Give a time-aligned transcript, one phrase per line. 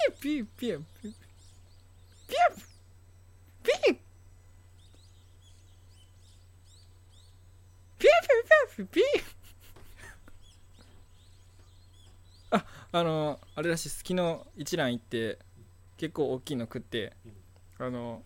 [0.00, 1.12] ピーピーピーピー
[2.22, 2.60] ピー
[3.62, 3.94] ピー
[7.98, 8.06] ピー
[8.76, 9.04] ピーピー
[12.52, 15.38] ああのあれらしいです昨日一蘭行って
[15.98, 17.12] 結構大きいの食って
[17.78, 18.22] あの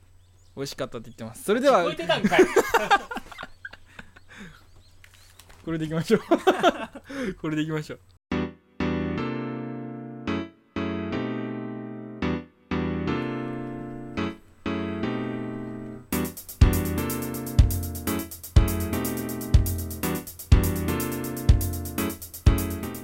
[0.56, 1.82] 美味しかったって言ってますそれでは
[5.64, 6.20] これでいきましょう
[7.34, 8.00] これでいきましょう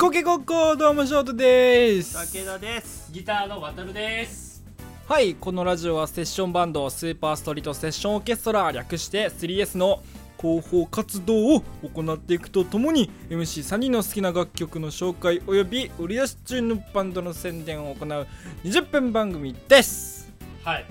[0.01, 2.15] コケコッコーどうもショートです。
[2.33, 3.13] 武田です。
[3.13, 4.65] ギターの渡るです。
[5.07, 10.03] はいこのラジオはセッションバンドスーパーストリートセッションオーケストラ略して 3S の
[10.41, 18.27] 広報活動を行っていくとともに MC3 人の好きな楽曲の紹介および売り出し中のバンドの宣伝を行う
[18.65, 20.33] 20分番組です。
[20.65, 20.87] はい。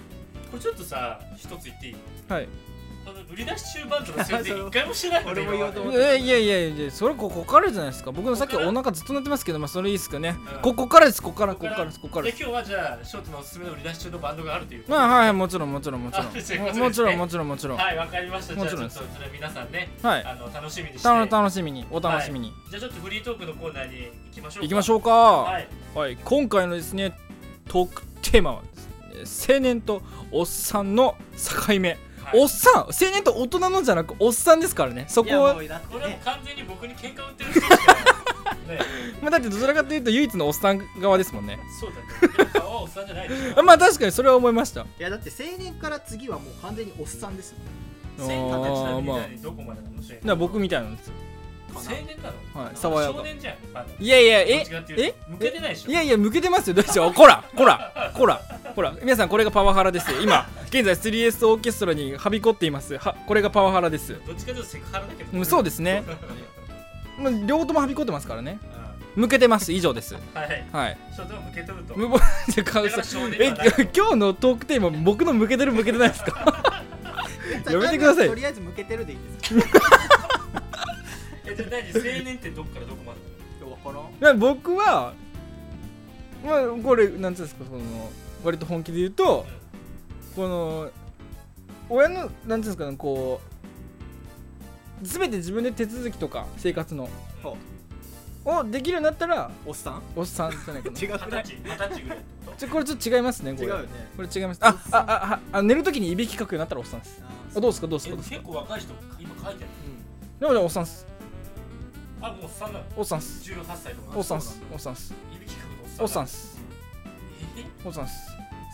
[0.52, 1.96] これちょっとさ一つ言っていい？
[2.28, 2.48] はい
[3.32, 8.12] 売り出し中バンドの宣伝一回もしてないよね俺も言おうと思っいやいやいやいやそれここからじゃないですか？
[8.12, 10.62] 僕のさっきお腹ずっと鳴ってますけどまあそれいいですかねうん。
[10.62, 12.00] ここからですここからここからです。
[12.00, 12.26] ここから。
[12.26, 14.86] で今日はじゃあショートのおすすめの売り出し中のバンドがあるという。
[14.88, 17.48] まあはいはいもちろんもちろんもちろんももちろんもちろん。
[17.48, 18.56] もちろんはいわかりました。
[18.56, 25.12] じゃあちょもちろんですっとそれ皆さんねはいあの楽しみにして楽しみにお楽しみにじゃあちょっとフリートークのコーナーに行きましょうう行きましょうか。
[25.12, 25.68] はい。
[25.94, 27.16] はい、今回のですね
[27.68, 28.62] トークテーマは
[29.14, 31.16] ですね青年とおっさんの
[31.68, 31.98] 境目、はい
[32.34, 32.74] おっさん。
[32.84, 35.06] 青年と大人のじゃなくおっさんですからね。
[35.08, 35.36] そこは。
[35.36, 38.80] いやもうだってこれは完全に僕に喧嘩売ってる人しかないね。
[39.22, 41.60] まあだってどちらかというと唯一のおっさん側ですもんね。
[41.80, 42.66] そうだね。
[42.66, 44.82] おっさんじゃないでしょあまあ確かにそれは思いました。
[44.82, 47.56] いやだって青年から次はもう完全におっさんです
[48.18, 48.28] もん。
[48.28, 49.18] 千形ちなみにまあ。
[49.20, 49.96] 何どこまでなの？
[50.02, 51.14] だから僕みたいなんですよ
[51.76, 52.66] 青年なの？
[52.66, 53.14] はい爽やか。
[53.18, 53.56] 少年じゃん。
[54.04, 54.66] いやいやえ？
[54.66, 55.32] えと。
[55.32, 55.92] 向けてないでしょ？
[55.92, 56.74] いやいや向けてますよ。
[56.74, 57.14] どうしよう。
[57.14, 58.42] こらこらこら。
[58.76, 58.94] こら。
[59.02, 60.22] 皆さんこれがパワハラですよ。
[60.22, 62.98] 今現在 3S オーケストラにはびこっています。
[62.98, 64.20] はこれがパワハラです。
[64.26, 65.38] どっちかというとセクハラだけど。
[65.38, 66.04] うんそうですね。
[67.20, 68.60] まあ両方ともはびこってますからね。
[69.16, 69.74] う向けてます。
[69.74, 70.14] 以上です。
[70.14, 70.66] んはい。
[70.72, 70.98] はい。
[71.16, 71.94] ちょっと向けとると。
[71.98, 72.06] 今
[74.12, 76.84] 日のトークテーマ僕の向けてる向けてないですか？
[77.70, 78.28] やめてください。
[78.30, 79.54] とりあえず向けてるでいいです
[81.66, 83.20] 何青年ってどっからどこまで？
[83.66, 85.14] よわからんまあ僕は
[86.46, 87.80] まあこれなんていうんですかその
[88.44, 89.46] 割と本気で言うと
[90.36, 90.90] この
[91.90, 93.42] 親のなんていうんですかねこ
[95.04, 97.10] う全て自分で手続きとか生活の
[97.44, 97.58] ほ
[98.46, 100.02] をできるようになったらおっさん？
[100.16, 101.00] おっさんじゃないかな。
[101.00, 101.20] 違う。
[101.20, 102.18] くない二十歳二十歳ぐらい。
[102.18, 103.68] ってこちょこれちょっと違いますねこれ。
[103.68, 103.90] 違うよね。
[104.16, 104.60] これ違います。
[104.62, 107.22] あああああ寝るときにいびきかくようになったらおっさんです。
[107.22, 108.36] ああどうですかどうですとかどうですか。
[108.36, 109.58] え結構若い人今書いてある
[110.40, 111.06] でもじゃあおっさんっす
[112.22, 113.52] あもうおっさんなのおっさんっす。
[113.52, 114.18] 18歳とか。
[114.18, 114.62] おっさんっす。
[114.72, 115.14] おっさんっす。
[115.36, 116.36] いびきかくおっさんっす。
[116.38, 116.60] す
[117.58, 117.66] え？
[117.86, 118.14] おっさんっす。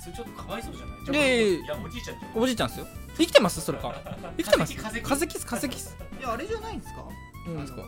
[0.04, 1.22] それちょっとかわいそうじゃない？
[1.22, 1.66] いやいやいや。
[1.66, 2.42] いやおじいちゃんじゃん。
[2.42, 2.88] おじいちゃんっすよ。
[3.18, 3.62] 生きてます？
[3.62, 3.94] それか。
[4.38, 4.76] 生きてます？
[4.76, 5.46] 化石化石っす。
[5.46, 5.98] 化石っす。
[6.20, 7.04] いやあれじゃないんですか？
[7.48, 7.82] うんですか？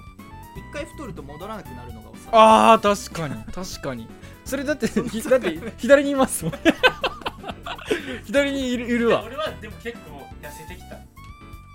[0.56, 2.30] 一回太ると戻らなくなるのがおっさん。
[2.34, 3.44] あー確かに。
[3.54, 4.08] 確かに。
[4.46, 6.54] それだってひだって左にいますもん。
[8.26, 9.24] 左にいるいるわ。
[9.26, 10.96] 俺はでも結構痩せてきた。
[10.96, 11.07] はい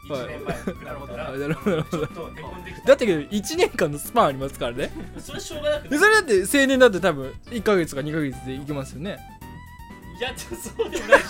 [0.09, 0.85] 1年前。
[0.85, 1.31] なるほどな。
[1.31, 1.83] るほど。
[1.83, 2.89] ちょっとへこんできた。
[2.89, 4.91] だってけど1年間のスパンありますからね。
[5.19, 9.19] それしょうがなくでそれだって青年だって多分1ヶ月か2ヶ月でいけますよね。
[10.19, 11.21] いやちょそうでもない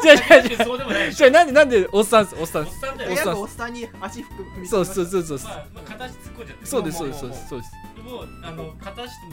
[0.00, 1.16] じゃあじゃあじゃあそうでもないでし。
[1.16, 2.62] じゃあなんでなんでおっさんっすおっさん。
[2.62, 3.24] っおっさんだよおっさん。
[3.24, 4.24] 早くおっさんに足踏
[4.60, 5.38] みそうそうそうそう。
[5.38, 6.66] まあまあ形突っ込んじゃって。
[6.66, 7.72] そうですそうもですそうですそうです。
[7.96, 9.32] でもあの片足とも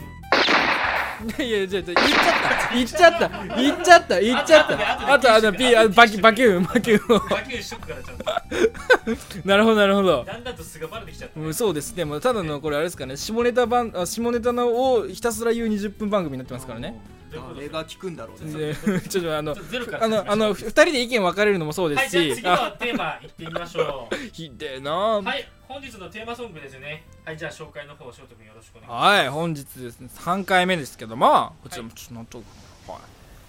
[1.26, 2.74] いやいや言っちゃった。
[2.74, 3.56] 言っちゃった。
[3.56, 4.20] 言っちゃった。
[4.20, 5.12] 言っちゃった。
[5.14, 7.18] あとあのピーあのバキバキューンバキューンを。
[7.28, 9.48] バキューしとくからちゃんと。
[9.48, 10.24] なるほどなるほど。
[10.24, 11.94] だんだんと素がバレてきちゃったうんそうです。
[11.94, 17.00] ねもうただのこれあれですかね下ネタ番あ下ネタのをひたすら言う20分番組になってますからね
[17.38, 18.52] あれが効くんだろうね。
[18.52, 18.74] で
[19.08, 24.16] ちょっとあのあのあの2人で意見分かれるのもそうではいすし、じゃあ次のあテーマいってみましょう。
[24.32, 24.92] ひでえな。
[24.92, 27.04] はい本日のテーマソングですね。
[27.24, 29.04] はいじゃあ紹介の方翔太君よろしくお願いします。
[29.04, 30.08] はい本日ですね。
[30.14, 31.54] 3回目ですけども。
[31.62, 32.38] こちらもちょっとなんと、
[32.86, 32.98] はい、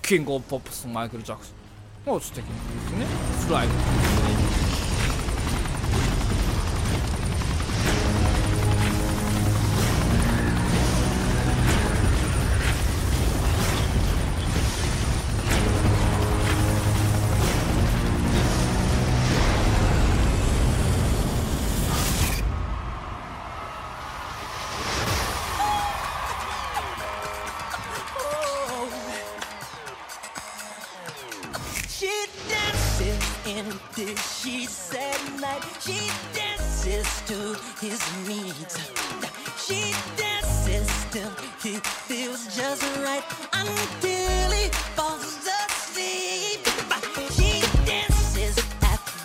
[0.01, 1.59] キングオブポップスのマイケル・ジャクソン。
[2.05, 3.05] も素敵な曲ですね。
[3.47, 4.68] フライ「into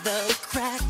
[0.04, 0.83] the crack.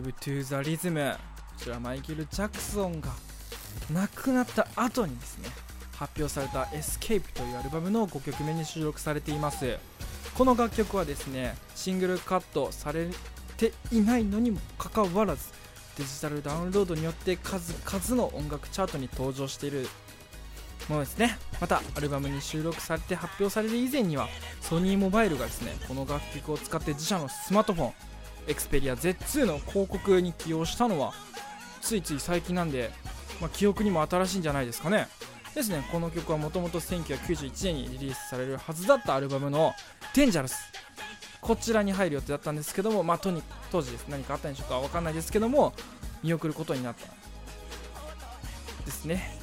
[0.00, 1.16] はい「スレイブ・トゥ・ザ・リズム」
[1.58, 3.10] こちらマイケル・ジャクソンが
[3.92, 5.48] 亡くなった後にですね
[5.96, 9.78] 発表された「Xscape」というアルバムの5曲目に収録されています。
[10.34, 13.08] この楽曲はですねシングルカットされ
[13.58, 15.42] ていないのにもかかわらず
[15.98, 19.86] デジタルダウンロードによって数々の音楽チャートに登場している
[20.88, 21.36] ものですね。
[21.60, 24.28] またアルバムに収録されて発表される以前には
[24.62, 27.92] ソニーモバイルがですねこの楽曲を使って自社のスマートフォン
[28.46, 31.12] エクスペリア Z2 の広告に起用したのは
[31.80, 32.90] ついつい最近なんで、
[33.40, 35.08] まあ、記憶にも新しいんじゃないですかね。
[35.54, 35.84] ですね。
[35.90, 39.72] この曲はもともと1991年にリリースされるはずだったアルバムの
[40.14, 40.56] 「デンジャラス」
[41.40, 43.42] こちらに入る予定だったんですけども、まあ、とに
[43.72, 44.06] 当時です。
[44.08, 45.72] 何かあったんでしょうかわかんないですけども
[46.22, 47.06] 見送ることになった。
[48.84, 49.38] ですね。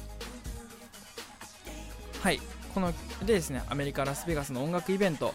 [2.22, 2.40] はい。
[2.72, 5.34] このでですねアメリカ・ラスベガスの音楽イベント。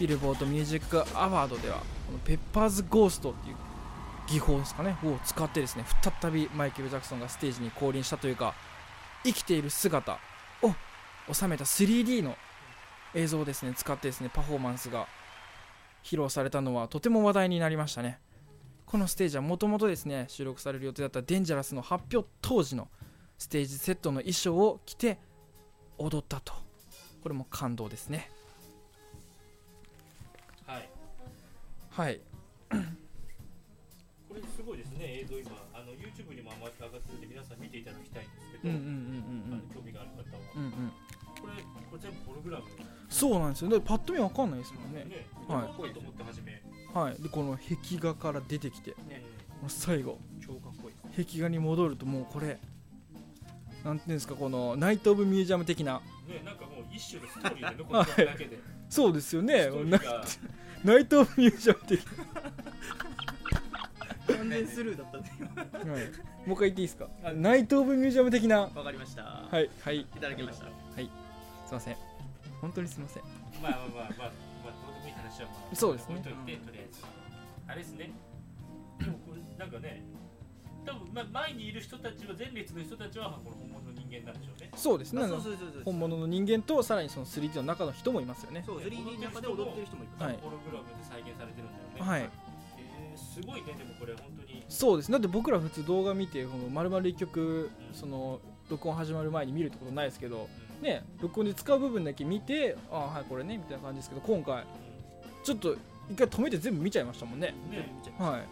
[0.00, 1.76] ビルボードミュージックアワードでは
[2.06, 3.56] このペッパーズ・ゴーストっていう
[4.28, 5.84] 技法ですかねを使ってですね
[6.22, 8.54] 再びマイケル・ジャクソンがステージに降臨したというか
[9.24, 10.18] 生きている姿
[10.62, 10.72] を
[11.30, 12.34] 収めた 3D の
[13.14, 15.06] 映像をですね使ってですねパフォーマンスが
[16.02, 18.20] 披露されたのはとても話題になりましたね。
[18.86, 22.88] このステージはもともとですね収録される予定だったデンジャラスの発表当時の
[23.36, 25.18] ステージセットの衣装を着て
[25.98, 26.54] 踊ったと。
[27.22, 28.30] これも感動ですね。
[32.00, 32.18] はい。
[34.26, 35.50] これすごいですね映像今。
[35.74, 38.72] あの YouTube にも上がって上がってるんで皆さん見ていただきたいんですけど、
[39.74, 40.68] 興味がある方は、うんうん。
[40.68, 40.92] うん
[41.40, 42.64] これこれ全部ホログラム。
[43.10, 43.70] そうなんですよ。
[43.70, 45.04] ねパッと見わかんないですもんね。
[45.04, 45.66] ねはい。
[45.66, 46.62] かっこいいと思って初め、
[46.94, 47.22] はい。
[47.22, 48.92] でこの壁画から出てきて。
[49.06, 49.22] ね。
[49.68, 50.16] 最後。
[50.40, 51.24] 超かっこいい。
[51.26, 52.58] 壁画に戻るともうこれ
[53.84, 56.00] なんていうんですかこのナイト・オブ・ミュージアム的な。
[56.26, 59.68] ねなんかもう一種のストーリーで残ってるだけで、そうですよね
[60.84, 62.04] ナイト・オブ・ミュージアム的
[64.26, 65.30] 完全スルーだったんで
[65.84, 67.08] な、はい、もう一回言っていいですか？
[67.34, 68.62] ナイト・オブ・ミュージアム的な。
[68.62, 69.22] わかりました。
[69.22, 69.70] ははい。
[69.82, 70.00] はい。
[70.00, 70.64] いただきました。
[70.64, 70.70] す
[71.00, 71.10] い
[71.72, 71.96] ません。
[72.60, 73.22] 本当にすいません。
[73.62, 76.14] まあまあまあまあ、まあ、どうでもいい話はまあそうですね。
[76.18, 77.04] 置いといて、とりあえず。
[77.68, 78.10] あれですね。
[78.98, 80.02] でもこれなんかね
[80.84, 83.69] 多分、まあ、前にいる人たちは前列の人たちはこの本
[84.10, 84.70] 間なんでしょうね。
[84.76, 85.22] そうですね。
[85.84, 88.62] 本物の人間とさらにその 3D の中の人もいますよね。
[88.66, 90.24] そう 3D の中で踊ってる人もいる。
[90.24, 90.38] はい。
[90.42, 92.10] ホログラムで再現されてるんだよね。
[92.10, 92.30] はい。
[92.78, 93.74] えー、すごいね。
[93.78, 94.64] でもこれ本当に。
[94.68, 95.10] そうです。
[95.12, 100.48] だって僕ら普通動画見てこの丸々一曲その録音始まる前に見るってことないですけど
[100.80, 100.84] うん。
[100.84, 104.64] ね録音で使う部分だけ見てああはいこれねみたいな感じですけど今回
[105.44, 105.76] ちょっと
[106.10, 107.54] 一回止めて全部見ちゃいましたもんね。
[107.66, 107.88] うんね
[108.18, 108.42] はい。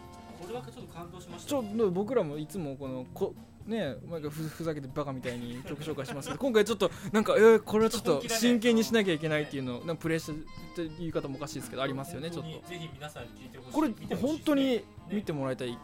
[0.41, 1.49] これはちょっと感動しました。
[1.49, 3.33] ちょっと僕らもいつもこのこ
[3.69, 12.67] ね毎回ふふざけてバカみたいに曲紹介しますけど今回ちょっとなんかえー、これはちょっと真剣にしなきゃいけないっていうのなんかプレッシャーっていう言い方もおかしいですけどありますよねちょっと。
[12.67, 13.71] ぜひ皆さんに聞いてほしい。
[13.73, 15.77] これ本当に見てねもらいたい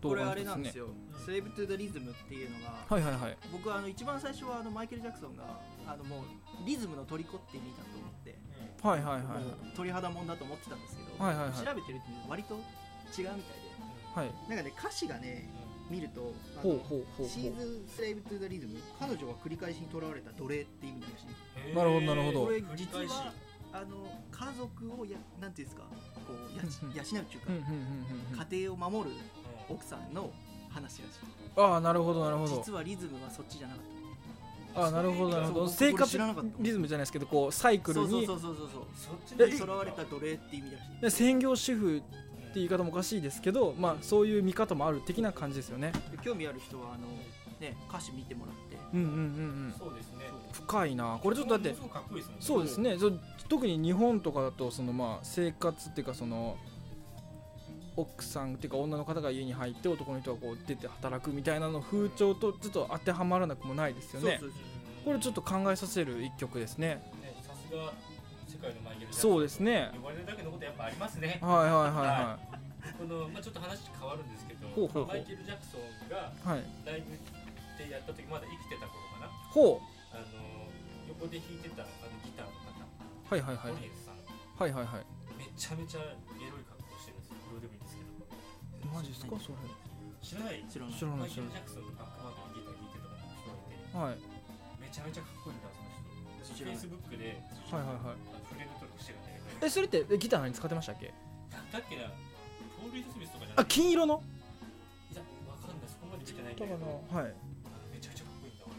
[0.00, 0.50] 動これあ画ですね。
[0.50, 0.88] れなんですよ
[1.26, 3.36] 「セーブ・トゥ・ザ・リズム」っていうのがはいはいはい。
[3.50, 8.38] 僕はあの一番最初はあのマイケル・ジャクソンがあのもうリズムの虜って意味だと思って
[8.82, 9.76] はいはいはいはい。
[9.76, 11.52] 鳥肌もんだと思ってたんですけど、はいはいはい。
[11.54, 13.42] 調べてると割と違うみたいで。
[14.14, 14.30] はい。
[14.48, 15.48] なんかね歌詞がね
[15.90, 17.28] 見るとあほうのほうほう。
[17.28, 21.68] シーズン・スレイブ・トゥ・ザ・リズム彼女は繰り返しにとらわれた奴隷って意味だしい。
[21.68, 21.76] へー。
[21.76, 22.44] なるほどなるほど。
[22.46, 23.32] これ実は
[23.72, 25.82] あの家族をやなんていうんですか
[26.26, 30.30] こうや養うっていうか、家庭を守るうん奥さんの
[30.70, 31.02] 話らしい。
[31.56, 32.56] ああなるほどなるほど。
[32.56, 33.84] 実はリズムはそっちじゃなかっ
[34.76, 35.68] ああなるほどなるほど。
[35.68, 36.18] 生活
[36.60, 38.82] リズムじゃないですけどこうサイたそうそうクルにそうそうそうそう。
[38.94, 40.70] そっちえで囚われた奴隷って意味
[41.02, 42.02] らし専業主婦
[42.56, 45.92] 言い方もおかしいですけどまあそういう見方もある的な感じですよね。
[46.10, 47.06] で興味ある人はあの
[47.60, 48.76] ね歌詞見てもらって。
[48.94, 49.18] うんうんうんう
[49.68, 49.74] ん。
[49.78, 50.24] そうですね。
[50.52, 51.18] 深いな。
[51.22, 51.74] これちょっとだって
[52.40, 52.96] そうですね。
[52.98, 56.56] そう特に日本とかだとそのまあ生活っていうかその
[57.96, 64.40] 奥さんっていうか女の方が家に入って男の人がこう出て働くみたいなの風潮とちょっと当てはまらなくもないですよね。
[65.04, 67.00] これちょっと考えさせる一曲ですね。
[67.22, 67.92] ねさすが
[68.56, 69.92] 世界のマイケル・ジャクソンそうですね。
[69.92, 71.36] 呼ばれるだけのことやっぱありますね。
[71.44, 72.38] はいはいは
[72.96, 75.12] この、まあ、ちょっと話変わるんですけどほうほうほう。
[75.12, 77.12] マイケル・ジャクソンがいはいはいライブ
[77.76, 79.28] でやった時まだ生きてた頃かな。
[79.52, 79.84] ほう。
[80.16, 80.72] あの
[81.12, 82.72] 横で弾いてたあのギターの方。
[82.80, 83.76] はいはいはい。
[83.76, 84.16] ホリエズさん。
[84.16, 85.04] はいはいはい。
[85.36, 86.16] めちゃめちゃエ
[86.48, 87.60] ロい格好してるんですよど。
[87.60, 88.24] うでもいいんですけど
[88.88, 89.60] マジですかそれ
[90.24, 91.20] 知らない知らない。
[91.20, 94.16] マイケル・ジャクソンのバックバンドでギター弾いてた人がいて。
[94.16, 94.80] はい。
[94.80, 95.68] めちゃめちゃかっこいいんだ
[96.54, 98.16] フェイスブックではいはいはい。
[98.52, 99.66] フレンド登録してるんだけど。
[99.66, 101.12] えそれってえギター何使ってましたっけ？
[101.52, 102.02] なんだっけな？
[102.80, 104.22] ポール・スミスとかじゃなあい金色の？
[105.12, 106.76] いやわかんないそこまで見てないけど。
[106.76, 107.20] な？
[107.22, 107.34] はい。
[107.92, 108.64] めちゃくちゃかっこいいんだ。
[108.64, 108.70] わ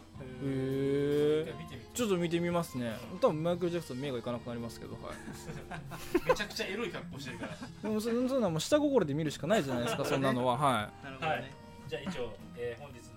[0.44, 1.88] へえ一回見てみて。
[1.98, 2.94] ちょっと見てみますね。
[3.22, 4.94] 多分マイケル・ジャクソン目がいかなくなりますけど。
[5.02, 6.30] はい。
[6.30, 7.58] めちゃくちゃエロい格好してるから。
[7.84, 10.58] でもそそんなもう下心で見るしかないじゃないですかそんなのは。
[10.58, 11.52] は いなるほどね、はい。
[11.88, 13.00] じゃあ以上、えー本日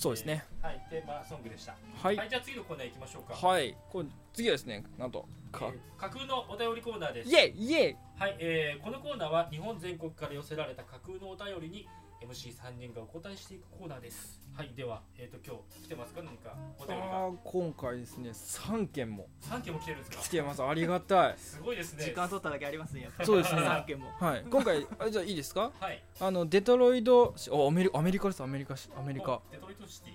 [0.00, 0.42] そうですね。
[0.62, 0.86] えーはい。
[0.88, 1.76] テーマソングでした。
[2.02, 2.16] はい。
[2.16, 3.46] はいじゃあ次のコーナー行きましょうか。
[3.46, 3.76] はい。
[3.92, 7.28] これ次はですねなんとかえー架空のお便りコーナーです。
[7.30, 7.96] イエイイエイ。
[8.18, 11.86] はい、えーこのコーナーは日本全国から寄せられた架空のお便りに
[12.20, 14.38] MC3 人がお答えしていくコーナーです。
[14.54, 16.22] はいでは、えー、と今日来てますか？
[16.22, 19.26] 何かお便りが今回ですね3件も。
[19.42, 20.22] 3件も来てるんですか？
[20.22, 20.62] 来てます。
[20.62, 21.34] ありがたい。
[21.38, 22.04] すごいですね。
[22.04, 23.02] 時間取っただけありますね。
[23.02, 23.62] やっぱそうですね。
[23.62, 24.10] 3件も。
[24.18, 24.44] はい。
[24.48, 25.72] 今回あじゃあいいですか？
[25.80, 26.02] はい。
[26.20, 28.42] あのデトロイドしおアメリアメリカです。
[28.42, 29.40] アメリカしアメリカ。
[29.50, 30.14] デトロイトシティ。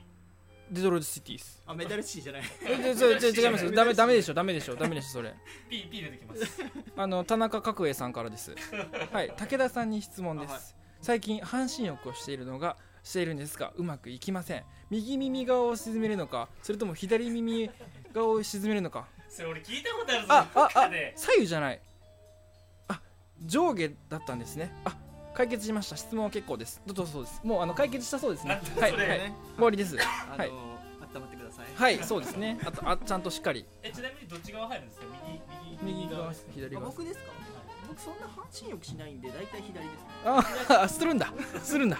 [0.72, 1.64] デトロイドシティです。
[1.66, 2.44] あメダルシーじゃない。
[2.68, 4.34] えでそれち違いますダメダメでしょ。
[4.34, 4.76] ダメでしょ。
[4.76, 5.34] ダメでしょそれ。
[5.70, 6.62] P, P 出てきます。
[6.98, 8.56] あの田中角栄さんからです。
[9.12, 9.34] はい。
[9.38, 10.64] 武田さんに質問です、あはい
[11.06, 14.64] 最近半身浴をしているのがしているんですがうまくいきません。
[14.90, 17.70] 右耳側を沈めるのかそれとも左耳
[18.12, 19.06] 側を沈めるのか。
[19.30, 21.82] それ俺聞いたことあるぞあああ左右じゃない。
[22.88, 23.00] あ
[23.46, 24.74] 上下だったんですね。
[24.84, 24.98] あ
[25.36, 25.96] 解決しました。
[25.96, 26.82] 質問は結構です。
[26.88, 27.40] どうぞそうです。
[27.44, 28.60] もうあの解決したそうですね。
[28.82, 28.92] はい。
[28.92, 29.08] はい。
[29.08, 29.96] ね終わりです。
[29.98, 30.50] はい。
[30.50, 31.66] 温まってください。
[31.76, 32.58] はいそうですね。
[32.66, 33.68] あとあちゃんとしっかり。
[33.84, 35.06] えちなみにどっち側入るんですか？
[35.84, 36.34] 右右右側。
[36.52, 37.26] 左側僕ですか？
[37.96, 39.90] 僕そんな半身浴しないんで大体左で
[40.68, 41.34] すあするんだ。
[41.64, 41.98] するんだ。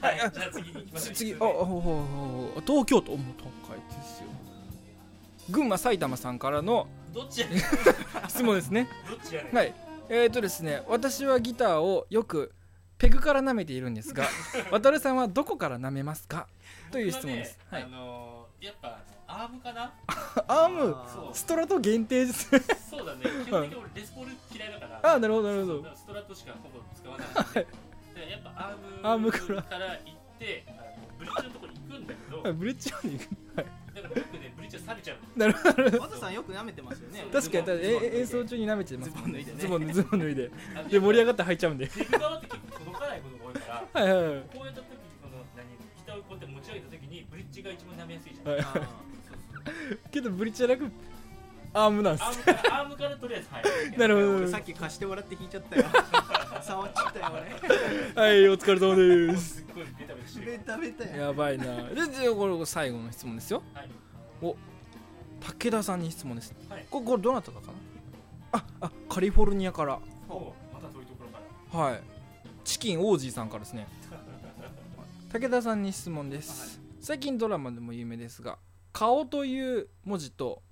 [0.00, 1.14] はいじゃあ次行きましょう。
[1.14, 3.18] 次ああほうほうほう東京都もう
[3.66, 4.26] 高いですよ。
[5.50, 7.58] 群馬埼玉さんからのどっちやねん。
[8.28, 8.88] 質問ですね。
[9.08, 9.54] どっちやねん。
[9.56, 9.74] はい。
[10.10, 12.52] えーとですね私はギターをよく
[12.96, 14.24] ペグから舐めているんですが
[14.72, 16.48] 渡るさんはどこから舐めますか？
[16.90, 18.88] という質問です、はい僕はねあのーやっぱ
[19.28, 19.92] あのアームかな？
[20.48, 20.94] アーム？
[20.96, 21.34] あそう。
[21.34, 22.52] ストラト限定です。
[22.52, 22.60] ね
[22.90, 23.22] そうだね。
[23.44, 25.00] 基本的に俺 レスポール嫌いだから。
[25.02, 25.94] あーなるほどなるほど。
[25.96, 27.66] ストラットしかほぼ使わないので。
[28.26, 29.62] でやっぱアームアームから。
[29.62, 29.98] から行っ
[30.38, 30.78] てあの
[31.18, 32.42] ブリッジのところに行くんだけど。
[32.42, 33.28] はいブリッジまで行く。
[33.98, 35.98] だからよくねブリッジは錆びちゃうなるほど。
[36.00, 37.26] 和田さんよく舐めてますよね。
[37.32, 37.84] 確かに
[38.16, 39.52] 演奏中に舐めてますズボン脱いで。
[39.52, 40.50] ねズボンズボン脱いで
[40.88, 46.87] で盛り上がって履いちゃうんでペグ側って結構届かないことが多いからはいはいはいこうやった時にこの何ギターをこうやって持ち上げた
[47.62, 48.60] 時にブリッジが一番舐めやすいじゃん、はい。
[48.60, 48.88] あそうそ
[49.94, 49.98] う。
[50.10, 50.90] けどブリッジじゃなく
[51.74, 53.62] アームなんですアームからアームからとりあえずはい。
[53.98, 55.84] なるほーど俺さっき貸してもらって弾いちゃったよ。
[56.62, 57.24] 触っちゃったよ
[58.16, 59.54] はいお疲れ様です。
[59.60, 60.58] すっごいベタベタして俺る。
[60.58, 61.64] ベタベタややばいな。
[61.88, 63.62] でじゃあこれ最後の質問ですよ。
[63.74, 63.90] はい。
[65.40, 66.86] 武田さんに質問です、はい。
[66.90, 67.72] これこれどなたかかな？
[68.52, 70.00] ああカリフォルニアから。
[70.28, 71.78] おまた遠いところから。
[71.78, 72.02] はい。
[72.64, 73.86] チキン王子さんからですね。
[75.30, 78.58] 武田さんに質問です、最近ドラマでも有名ですが
[78.92, 80.62] 「顔」という文字と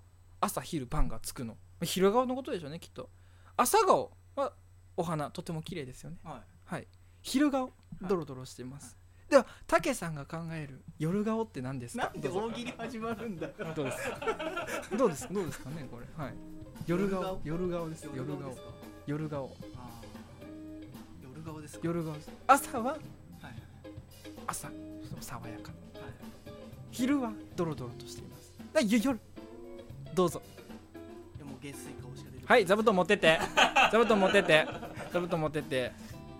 [0.40, 1.54] 朝昼晩がつくの。
[1.54, 3.11] まあ昼顔のことでしょうねきっと。
[3.56, 4.52] 朝顔は
[4.97, 6.18] お花とても綺麗ですよね。
[6.25, 6.42] はい。
[6.64, 6.88] はい。
[7.23, 8.97] 昼顔ドロドロしてます、
[9.28, 12.04] では武さんが考える夜顔って何ですか？
[12.04, 14.11] なんで大喜利始まるんだどうです？
[14.11, 15.33] かどうです？
[15.33, 16.06] どうですかねこれ。
[16.23, 16.35] はい。
[16.87, 17.40] 夜顔？
[17.45, 17.88] 夜顔？
[17.88, 18.09] です。
[18.14, 18.54] 夜顔
[19.06, 19.56] 夜顔。
[21.23, 21.61] 夜顔。
[21.61, 21.80] ですか？
[21.85, 22.30] 夜顔です。
[22.47, 22.92] 朝は？
[22.92, 23.00] はい。
[24.47, 24.71] 朝。
[25.21, 25.73] 爽やか。
[25.73, 25.86] はい
[26.97, 28.55] 昼はドロドロとしています。
[28.73, 29.21] だゆ夜。
[30.15, 30.41] どうぞ。
[31.37, 33.38] でも下水顔しか出てこはい座布団持ってって。
[33.93, 34.67] 座布団持ってって。
[35.12, 35.93] 座布団持ってって。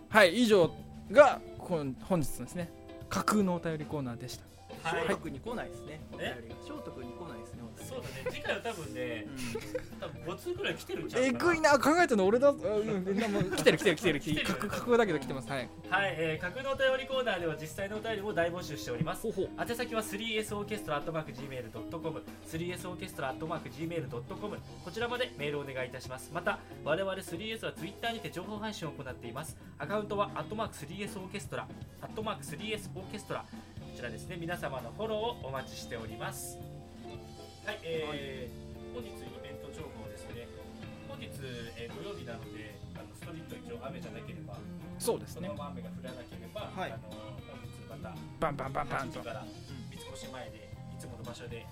[0.09, 0.75] はい以上
[1.13, 2.71] が本日のですね
[3.11, 4.56] 架空のお便りコーナーでした
[4.87, 5.03] はい。
[5.03, 6.01] 翔太君に来ないですね。
[6.13, 6.55] お便えりが。
[6.67, 8.31] 翔太君に来ないですねそうだね。
[8.31, 10.01] 次回は多分ねうん。
[10.01, 12.27] 多分5通ぐらい来てるんちゃうかえぐいな考えたの。
[12.27, 12.59] 俺だうん。
[13.07, 14.21] うんなもう来てる来てる来てる。
[14.21, 15.49] 来てる来てる架空だけど来てます。
[15.49, 15.69] はい。
[15.91, 19.23] はい、えー、架空のお便りコーナーでは実際のお便りも大募集しております。
[19.23, 19.51] ほうほう。
[19.61, 26.31] 宛先は 3S オーケストラ @gmail.com 3S オーケストラ @gmail.com こちらまでメールをお願いいたします。
[26.33, 29.57] また我々 3S は Twitter にて情報配信を行っています。
[29.79, 31.69] アカウントは @3S オーケストラ。
[32.03, 33.41] @3S オーケストラ。
[33.41, 33.47] こ
[33.97, 36.59] ちらですね皆様のフォローをお待ちしております。
[37.65, 39.13] はい、えー本日イ
[39.45, 40.49] ベント情報ですね。
[41.09, 41.29] 本日、
[41.81, 44.61] えー土曜日なのであのストリート一応雨じゃなければ
[44.99, 45.49] そうですね。
[45.49, 46.93] そのまま雨が降らなければ、はい。
[46.93, 49.45] あの本日またバンバンバンバン8と時から
[49.89, 51.65] 三越前でいつもの場所で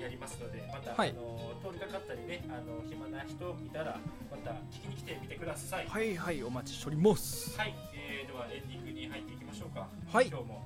[0.00, 1.10] やりますのでまた、はい。
[1.10, 4.00] あの通りかかったりねあの暇な人いたら
[4.32, 5.86] また聞きに来てみてください。
[5.86, 7.60] はいはいお待ちしております。
[7.60, 9.84] はい、えー、ではエンディングに入っていきましょうか。
[10.08, 10.28] はい。
[10.32, 10.64] 今日も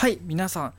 [0.00, 0.72] はい皆さん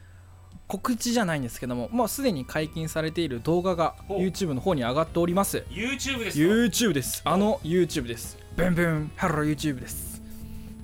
[0.65, 4.17] 告知じゃないんですけどももうすでに解禁されている動画がほう。
[4.17, 5.63] YouTube の方に上がっております。
[5.69, 6.49] YouTube ですよ。
[6.49, 7.21] YouTube です。
[7.23, 8.39] あの YouTube です。
[8.55, 9.11] ブンブン。
[9.15, 10.23] ハロー YouTube です。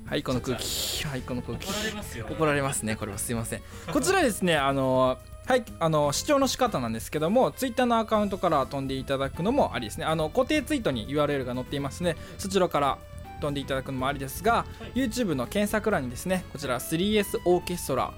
[0.06, 1.04] はいこの空気。
[1.08, 1.66] はいこの空気。
[1.68, 2.28] 怒られますよ。
[2.30, 3.62] 怒られますねこれはすいません。
[3.92, 5.18] こちらですね あの
[5.48, 10.06] はいあの視聴の仕方なんですけども Twitter のアカウントから飛んでいただくのもありですね。
[10.06, 12.16] あの固定ツイートに URL が載っていますね。
[12.38, 13.00] そちらから
[13.42, 15.00] 飛んでいただくのもありですが、はい。
[15.00, 18.14] YouTube の検索欄にですねこちら 3S オーケストラ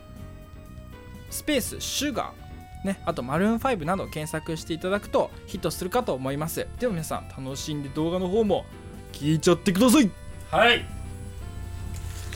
[1.30, 2.50] スペースシュガー
[2.84, 6.66] ね、あとマルーン5などを検索していただくとヒットするかと思います。
[6.80, 8.66] では皆さん楽しんで動画の方も
[9.12, 10.10] 聞いちゃってください。
[10.50, 10.86] はい。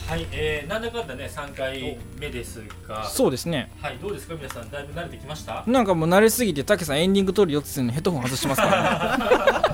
[0.06, 3.04] はい、えー、なんだかんだね3回目ですが。
[3.08, 3.72] そうですね。
[3.80, 5.64] はいどうですか皆さんだいぶ慣れてきました？
[5.66, 9.73] なんかもう慣れすぎてたけさんエンディング撮るよって言ってんのにヘッドホン外してますからね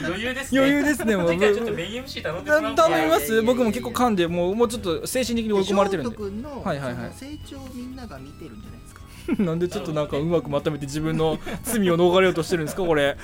[0.06, 0.60] 余裕ですね。
[0.60, 1.28] 余裕ですね もう。
[1.30, 2.82] 次回ちょっとメイン MC 頼んでもらおうか。
[2.88, 3.42] 頼みます。
[3.42, 6.16] 僕も結構噛んでもうもうちょっと精神的に追い込まれてるんで。
[6.16, 7.12] はいはいはい。
[7.14, 9.02] 成長をみんなが見てるんじゃないですか
[9.42, 12.82] なんでちょっとなんかうまくまとめて自分の罪を逃れようとしてるんですか？
[12.84, 13.16] これ。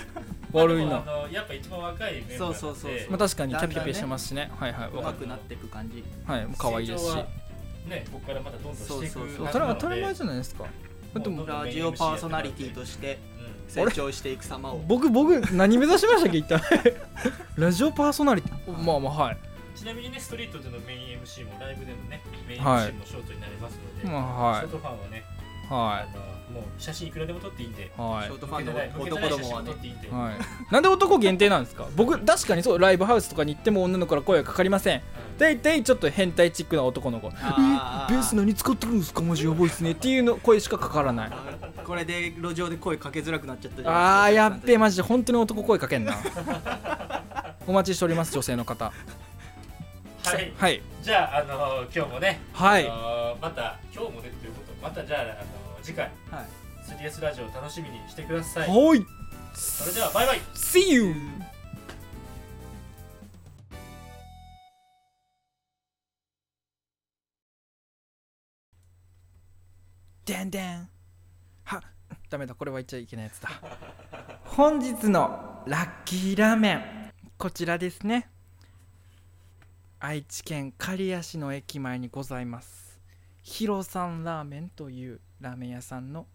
[0.53, 1.05] 悪いな。
[1.31, 4.51] やっぱ一番若いメンバーそうそうそうそうまあ確かにキャピキャピしてますしね。
[4.59, 4.91] はいはい。
[4.93, 6.03] 若くなっていく感じ。
[6.27, 7.15] はいもう可愛いですし。
[7.89, 10.65] ねここからまたどんどんしていくそうそうそう当たり前じゃないですか。
[11.15, 13.19] ラジオパーソナリティとして
[13.71, 14.83] 成長していく様を。
[14.87, 16.61] 僕僕何目指しましたっけ一体。
[17.57, 18.83] ラジオパーソナリティ。
[18.83, 19.35] まあまあはい。
[19.35, 22.89] うんちなみにねストリートでのメイン MC もライブでのねメインはい。
[22.89, 24.61] MC もショートになりますので、まあはい。
[24.61, 25.25] ショートファンはね、
[25.71, 28.25] はあのもう写真いくらでも撮っていいんでいはい。
[28.27, 28.73] ショートファンの
[29.07, 30.33] 男どもはね撮っていいんで、は
[30.71, 31.87] い、なんで男限定なんですか？
[31.97, 35.01] 僕確かにそうライブハウスとかに行っても女の子から声がかかりません。
[35.39, 37.29] 大体ちょっと変態チックな男の子。
[37.41, 38.13] あー。
[38.13, 39.23] ベース何使ってるんですか？
[39.23, 39.93] マジやばいっすね。
[39.93, 41.31] っていうの声しかかからない
[41.91, 46.17] これで路上で声かけづらくなっちゃったじゃあーやっべえまマジで本当に男声かけんな。
[47.67, 48.85] お待ちしております女性の方。
[48.85, 48.93] は
[50.39, 50.53] い。
[50.57, 50.83] はい。
[51.03, 52.87] じゃあ、あの今日もね、はい。
[52.89, 55.31] あのまた今日もねっていうことまたじゃあ、あの
[55.83, 56.47] 次回はい。
[56.89, 58.69] 3DS ラジオを楽しみにしてください。
[58.69, 59.05] はい。
[59.57, 60.41] それではバイバイ。
[60.55, 61.15] See you!
[70.25, 71.00] でんでん
[71.71, 71.83] は
[72.29, 73.49] ダメだこれは言っちゃいけないやつだ。
[74.45, 78.29] 本日のラッキーラーメンこちらですね。
[80.01, 82.99] 愛知県刈谷市の駅前にございます。
[83.43, 86.27] ヒロさんラーメンというラーメン屋さんの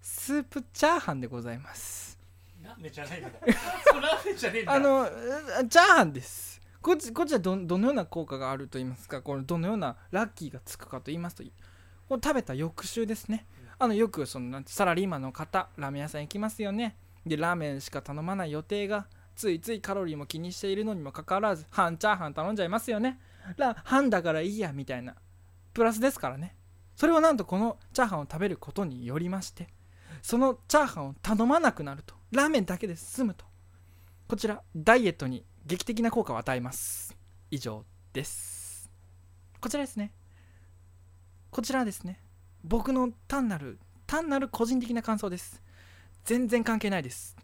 [0.00, 2.18] スープチャーハンでございます。
[2.60, 3.30] ラーメンじゃないんだ。
[3.86, 4.72] そうラーメンじゃねえんだ。
[4.72, 6.60] あのえチャーハンです。
[6.82, 11.44] こっちこっちはどどのような効果があると言いますかこのどのようなラッキーがつくかと言いますと
[12.08, 13.46] これ食べた翌週ですね
[13.78, 16.96] あのよくそのなんてサラリーマンの方ラーメン屋さん行きますよね。
[17.24, 23.20] でラーメンしか頼まない予定がついついカロリーも気にしているのにもかかわらず半チャーハン頼んじゃいますよね。
[23.56, 25.14] ラ半だからいいやみたいな。
[25.74, 26.56] プラスですからね。
[26.96, 29.68] それをなんとこのチャーハンを食べることによりまして
[30.22, 32.14] そのチャーハンを頼まなくなると。
[32.32, 33.44] ラーメンだけで済むと。
[34.26, 37.16] こちらダイエットに劇的な効果を与えます。
[37.50, 38.90] 以上です。
[39.60, 40.12] こちらですね。
[41.50, 42.20] こちらですね。
[42.64, 45.62] 僕の単なる単なる個人的な感想です。
[46.24, 47.36] 全然関係ないです。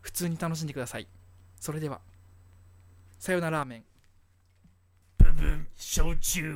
[0.00, 1.08] 普通に楽しんでください。
[1.56, 2.00] それでは
[3.18, 3.84] さよならラーメン。
[5.74, 6.54] 焼酎